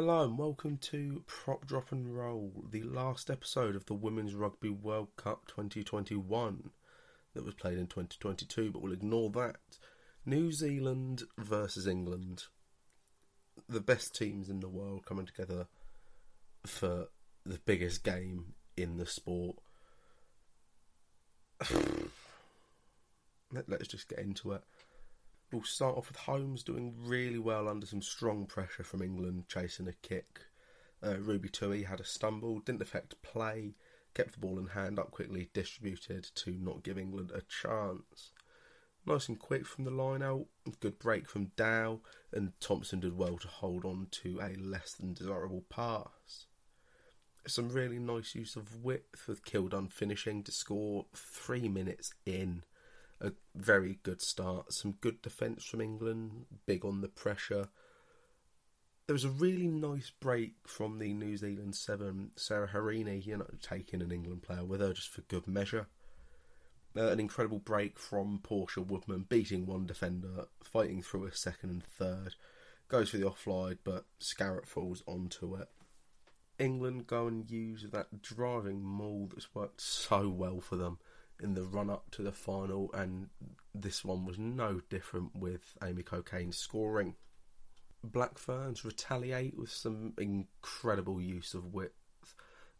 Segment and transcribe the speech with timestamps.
[0.00, 4.70] Hello and welcome to Prop Drop and Roll, the last episode of the Women's Rugby
[4.70, 6.70] World Cup 2021
[7.34, 9.58] that was played in 2022, but we'll ignore that.
[10.24, 12.44] New Zealand versus England.
[13.68, 15.66] The best teams in the world coming together
[16.64, 17.08] for
[17.44, 19.56] the biggest game in the sport.
[23.52, 24.62] Let, us just get into it.
[25.52, 29.88] We'll start off with Holmes doing really well under some strong pressure from England, chasing
[29.88, 30.42] a kick.
[31.02, 33.74] Uh, Ruby Tui had a stumble, didn't affect play,
[34.14, 38.30] kept the ball in hand up quickly, distributed to not give England a chance.
[39.04, 40.46] Nice and quick from the line out,
[40.78, 42.00] good break from Dow,
[42.32, 46.46] and Thompson did well to hold on to a less than desirable pass.
[47.48, 52.62] Some really nice use of width with Kildunne finishing to score three minutes in
[53.20, 54.72] a very good start.
[54.72, 57.68] Some good defence from England, big on the pressure.
[59.06, 63.46] There was a really nice break from the New Zealand seven, Sarah Hirini, you know,
[63.60, 65.86] taking an England player with her just for good measure.
[66.96, 71.84] Uh, an incredible break from Portia Woodman, beating one defender, fighting through a second and
[71.84, 72.34] third.
[72.88, 75.68] Goes for the offload, but Scarratt falls onto it.
[76.58, 80.98] England go and use that driving maul that's worked so well for them
[81.42, 83.28] in the run up to the final, and
[83.74, 87.14] this one was no different with Amy Cokayne scoring.
[88.02, 91.94] Black Ferns retaliate with some incredible use of width.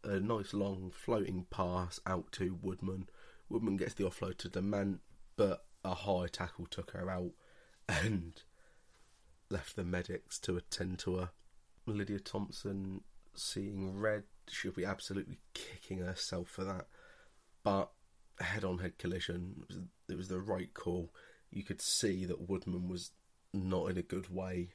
[0.03, 3.07] A nice long floating pass out to Woodman.
[3.49, 4.99] Woodman gets the offload to Demant,
[5.35, 7.31] but a high tackle took her out
[7.87, 8.41] and
[9.49, 11.29] left the medics to attend to her.
[11.85, 13.01] Lydia Thompson
[13.35, 16.87] seeing red, she'll be absolutely kicking herself for that.
[17.63, 17.91] But
[18.41, 19.55] head on head collision.
[19.61, 21.13] It was, it was the right call.
[21.49, 23.11] You could see that Woodman was
[23.53, 24.69] not in a good way.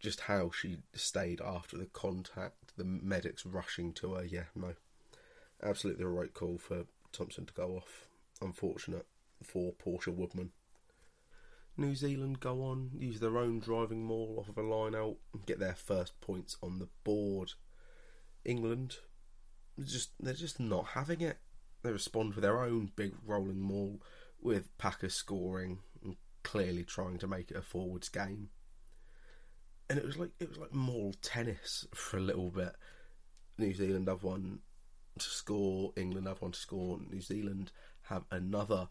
[0.00, 4.24] Just how she stayed after the contact, the medics rushing to her.
[4.24, 4.74] Yeah, no.
[5.62, 8.08] Absolutely the right call for Thompson to go off.
[8.40, 9.06] Unfortunate
[9.42, 10.50] for Portia Woodman.
[11.76, 15.44] New Zealand go on, use their own driving maul off of a line out, and
[15.46, 17.52] get their first points on the board.
[18.44, 18.98] England,
[19.82, 21.38] just they're just not having it.
[21.84, 24.00] They respond with their own big rolling maul,
[24.40, 28.48] with Packer scoring and clearly trying to make it a forwards game.
[29.90, 32.74] And it was like it was like maul tennis for a little bit.
[33.58, 34.60] New Zealand have one
[35.18, 37.70] to score, England have one to score, New Zealand
[38.04, 38.88] have another,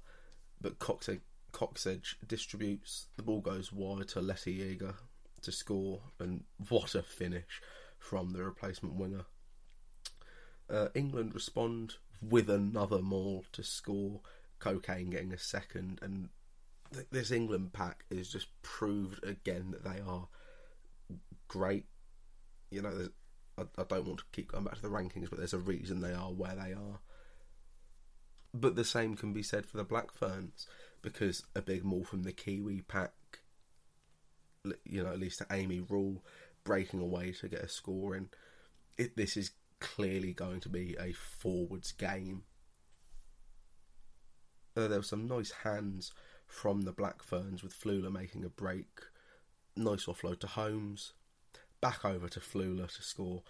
[0.61, 1.21] but Cocksedge,
[1.51, 4.93] Cocksedge distributes, the ball goes wide to Leti-I'iga
[5.41, 7.61] to score, and what a finish
[7.97, 9.25] from the replacement winger.
[10.69, 14.21] Uh, England respond with another maul to score.
[14.59, 16.29] Cokayne getting a second, and
[16.93, 20.27] th- this England pack is just proved again that they are
[21.47, 21.85] great.
[22.71, 23.09] You know,
[23.57, 25.99] I, I don't want to keep going back to the rankings, but there's a reason
[25.99, 26.99] they are where they are.
[28.53, 30.67] But the same can be said for the Black Ferns
[31.01, 33.13] because a big maul from the Kiwi pack,
[34.85, 36.23] you know, at least to Amy Rule
[36.63, 38.29] breaking away to get a score in.
[38.97, 39.51] It, this is
[39.83, 42.43] clearly going to be a forwards game.
[44.77, 46.13] Uh, there were some nice hands
[46.47, 49.01] from the Black Ferns with Fluhler making a break.
[49.75, 51.11] Nice offload to Holmes.
[51.81, 53.43] Back over to Fluhler to score.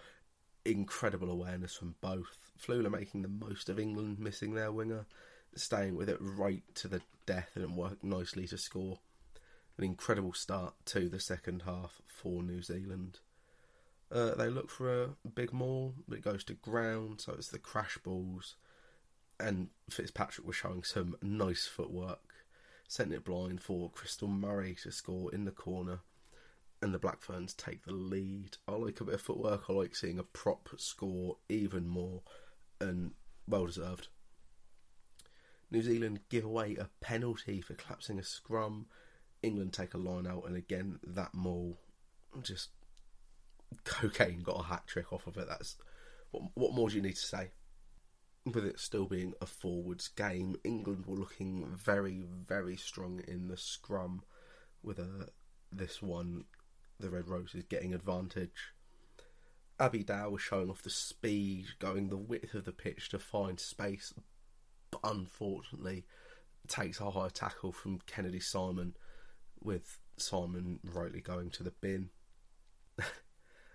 [0.64, 2.50] Incredible awareness from both.
[2.60, 5.06] Fluhler making the most of England missing their winger,
[5.54, 8.98] staying with it right to the death, and it worked nicely to score.
[9.78, 13.20] An incredible start to the second half for New Zealand.
[14.10, 17.98] Uh, they look for a big maul, it goes to ground, so it's the crash
[17.98, 18.56] balls.
[19.40, 22.20] And Fitzpatrick was showing some nice footwork,
[22.86, 26.00] sending it blind for Krystal Murray to score in the corner.
[26.80, 28.58] And the Black Ferns take the lead.
[28.68, 29.64] I like a bit of footwork.
[29.68, 32.22] I like seeing a prop score even more,
[32.80, 33.12] and
[33.48, 34.08] well deserved.
[35.70, 38.86] New Zealand give away a penalty for collapsing a scrum.
[39.42, 41.78] England take a line out, and again that maul
[42.42, 42.68] just
[43.84, 45.46] Cokayne got a hat trick off of it.
[45.48, 45.76] That's
[46.30, 47.50] what, what more do you need to say?
[48.46, 53.56] With it still being a forwards game, England were looking very, very strong in the
[53.56, 54.22] scrum.
[54.82, 55.28] With a
[55.72, 56.44] this one,
[57.00, 58.74] the Red Roses getting advantage.
[59.80, 63.58] Abby Dow was showing off the speed, going the width of the pitch to find
[63.58, 64.12] space,
[64.90, 66.04] but unfortunately
[66.68, 68.94] takes a high tackle from Kennedy Simon,
[69.60, 72.10] with Simon rightly going to the bin.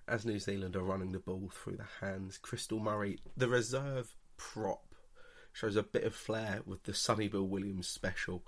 [0.10, 2.40] as New Zealand are running the ball through the hands.
[2.42, 4.96] Krystal Murray, the reserve prop,
[5.54, 8.44] shows a bit of flair with the Sonny Bill Williams special.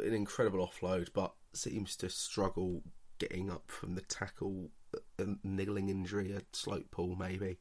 [0.00, 2.82] An incredible offload, but seems to struggle
[3.18, 4.70] getting up from the tackle.
[5.18, 7.58] a niggling injury, a slope pull maybe,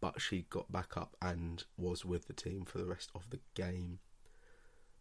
[0.00, 3.40] but she got back up and was with the team for the rest of the
[3.54, 4.00] game.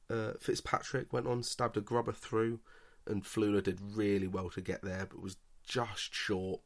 [0.09, 2.59] Uh, Fitzpatrick went on, stabbed a grubber through,
[3.07, 6.61] and Fluhler did really well to get there, but was just short.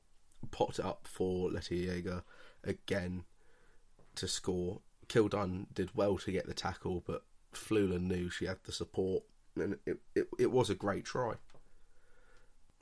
[0.54, 1.90] It up for Leti
[2.64, 3.24] again
[4.16, 4.82] to score.
[5.08, 9.24] Kildunne did well to get the tackle, but Fluhler knew she had the support,
[9.56, 11.36] and it, it, it was a great try.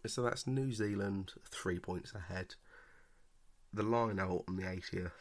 [0.05, 2.55] So that's New Zealand three points ahead.
[3.73, 5.11] The line out on the 80th.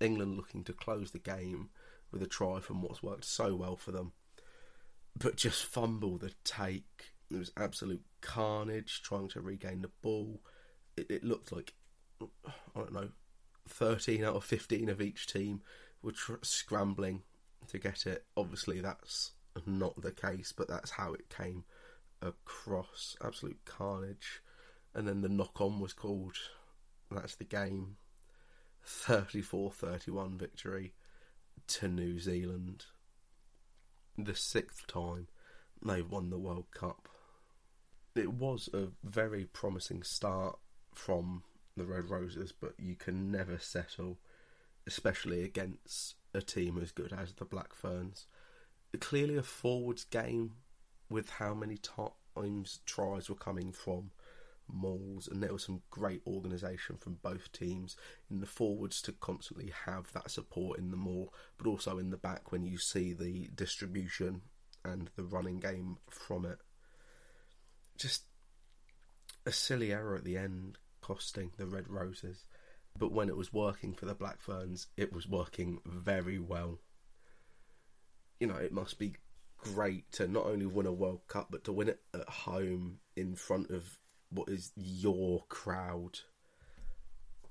[0.00, 1.70] England looking to close the game
[2.10, 4.12] with a try from what's worked so well for them,
[5.18, 7.12] but just fumble the take.
[7.30, 10.40] It was absolute carnage trying to regain the ball.
[10.96, 11.74] It, it looked like
[12.20, 12.26] I
[12.74, 13.08] don't know,
[13.68, 15.60] 13 out of 15 of each team
[16.02, 17.22] were tr- scrambling
[17.68, 18.24] to get it.
[18.36, 19.32] Obviously, that's
[19.66, 21.64] not the case, but that's how it came
[22.22, 23.16] across.
[23.22, 24.42] Absolute carnage.
[24.94, 26.36] And then the knock on was called.
[27.10, 27.96] That's the game.
[28.84, 30.92] 34 31 victory
[31.66, 32.86] to New Zealand.
[34.16, 35.28] The sixth time
[35.84, 37.08] they've won the World Cup.
[38.14, 40.58] It was a very promising start
[40.98, 41.42] from
[41.76, 44.18] the Red Roses, but you can never settle,
[44.86, 48.26] especially against a team as good as the Black Ferns.
[48.98, 50.52] Clearly, a forwards game
[51.10, 54.10] with how many times tries were coming from
[54.68, 57.96] mauls, and there was some great organisation from both teams
[58.30, 62.16] in the forwards to constantly have that support in the maul, but also in the
[62.16, 64.40] back when you see the distribution
[64.84, 66.58] and the running game from it.
[67.98, 68.24] Just
[69.44, 72.44] a silly error at the end costing the Red Roses,
[72.98, 76.80] but when it was working for the Black Ferns, it was working very well.
[78.40, 79.14] You know, it must be
[79.58, 83.36] great to not only win a World Cup, but to win it at home in
[83.36, 83.98] front of
[84.30, 86.20] what is your crowd.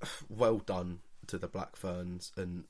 [0.28, 2.64] Well done to the Black Ferns, and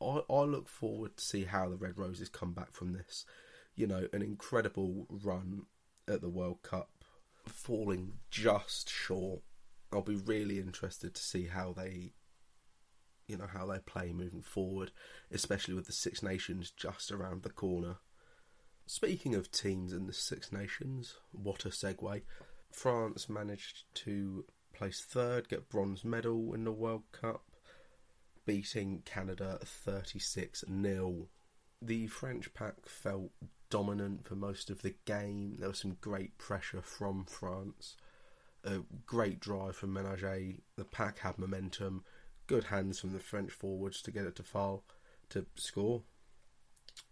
[0.00, 3.24] I, I look forward to see how the Red Roses come back from this.
[3.74, 5.62] You know, an incredible run
[6.06, 7.04] at the World Cup,
[7.48, 9.42] falling just short.
[9.94, 12.12] I'll be really interested to see how they
[13.26, 14.90] you know how they play moving forward,
[15.30, 17.96] especially with the Six Nations just around the corner.
[18.86, 22.22] Speaking of teams in the Six Nations, what a segue!
[22.70, 24.44] France managed to
[24.74, 27.44] place third, get bronze medal in the World Cup,
[28.44, 31.28] beating Canada 36 0.
[31.80, 33.30] The French pack felt
[33.70, 35.56] dominant for most of the game.
[35.58, 37.96] There was some great pressure from France.
[38.64, 40.58] A great drive from Menager.
[40.76, 42.04] The pack had momentum.
[42.46, 44.84] Good hands from the French forwards to get it to Fall
[45.30, 46.02] to score.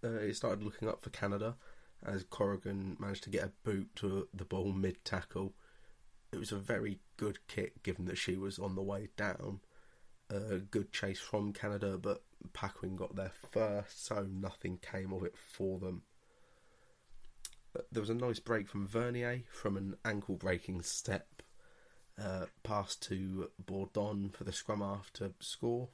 [0.03, 1.57] Uh, it started looking up for Canada
[2.05, 5.55] as Corrigan managed to get a boot to the ball mid tackle.
[6.33, 9.61] It was a very good kick given that she was on the way down.
[10.31, 12.23] A good chase from Canada, but
[12.55, 16.03] Paquin got there first, so nothing came of it for them.
[17.91, 21.43] There was a nice break from Vernier from an ankle breaking step.
[22.23, 25.89] Uh, pass to Bourdon for the scrum to score.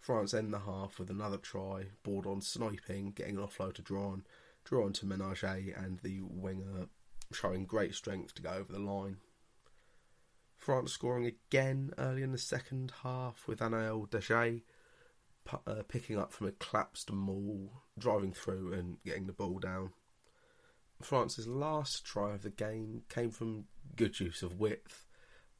[0.00, 1.86] France end the half with another try.
[2.02, 4.22] Bourdon sniping, getting an offload to Drouin,
[4.64, 6.88] Drouin to Menager, and the winger
[7.32, 9.18] showing great strength to go over the line.
[10.56, 14.62] France scoring again early in the second half with Anaël Deget
[15.66, 19.92] uh, picking up from a collapsed maul, driving through and getting the ball down.
[21.02, 23.64] France's last try of the game came from
[23.96, 25.06] good use of width.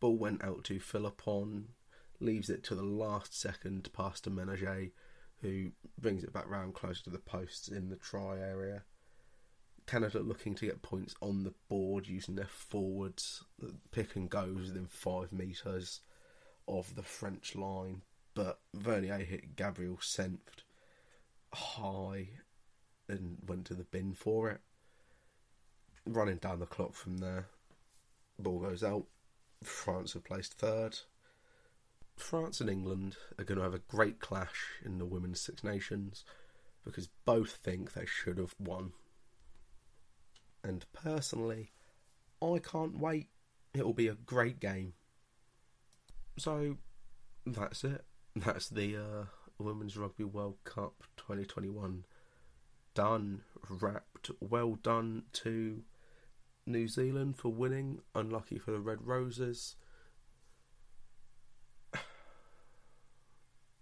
[0.00, 1.68] Ball went out to Philippon,
[2.20, 4.90] leaves it to the last second past to Menager,
[5.42, 8.84] who brings it back round closer to the posts in the try area.
[9.86, 13.44] Canada looking to get points on the board using their forwards.
[13.92, 16.00] Pick and goes within five metres
[16.66, 18.02] of the French line,
[18.34, 20.64] but Vernier hit Gabrielle Senft
[21.54, 22.30] high
[23.08, 24.60] and went to the bin for it.
[26.06, 27.48] Running down the clock from there,
[28.38, 29.06] ball goes out.
[29.62, 30.98] France have placed third.
[32.16, 36.24] France and England are going to have a great clash in the Women's Six Nations
[36.84, 38.92] because both think they should have won
[40.66, 41.70] and personally,
[42.42, 43.28] I can't wait.
[43.72, 44.94] It'll be a great game.
[46.38, 46.78] So,
[47.46, 48.04] that's it.
[48.34, 49.24] That's the uh,
[49.58, 52.04] Women's Rugby World Cup 2021
[52.94, 54.30] done, wrapped.
[54.40, 55.82] Well done to
[56.66, 58.00] New Zealand for winning.
[58.14, 59.76] Unlucky for the Red Roses.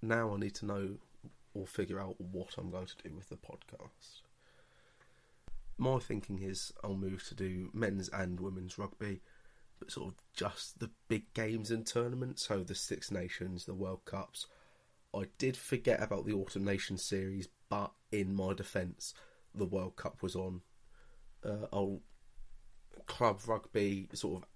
[0.03, 0.97] Now I need to know
[1.55, 4.21] or figure out what I'm going to do with the podcast
[5.77, 9.21] my thinking is I'll move to do men's and women's rugby
[9.79, 14.05] but sort of just the big games and tournaments, so the Six Nations, the World
[14.05, 14.47] Cups.
[15.15, 19.15] I did forget about the Autumn Nations series, but in my defence,
[19.55, 20.61] the World Cup was on.
[21.45, 22.01] Uh, I'll
[23.07, 24.49] club rugby, sort of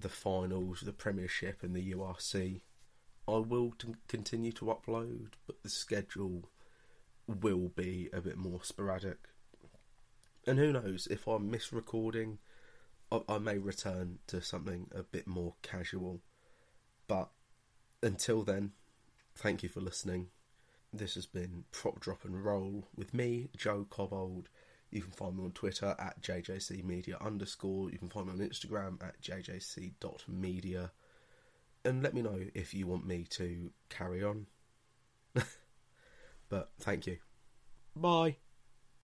[0.00, 2.60] the finals, the Premiership, and the URC.
[3.26, 6.48] I will t- continue to upload, but the schedule
[7.26, 9.18] will be a bit more sporadic.
[10.46, 12.38] And who knows, if I miss recording,
[13.12, 16.20] I, I may return to something a bit more casual.
[17.06, 17.28] But
[18.02, 18.72] until then,
[19.34, 20.28] thank you for listening.
[20.92, 24.46] This has been Prop Drop and Roll with me, Joe Cobbold.
[24.90, 27.90] You can find me on Twitter at jjcmedia underscore.
[27.90, 30.92] You can find me on Instagram at jjc.media.
[31.84, 34.46] And let me know if you want me to carry on.
[36.48, 37.18] but thank you.
[37.94, 38.36] Bye.